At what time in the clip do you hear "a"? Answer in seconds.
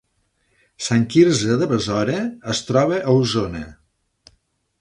3.03-3.17